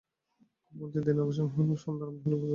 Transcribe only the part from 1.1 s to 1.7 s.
অবসান হইল,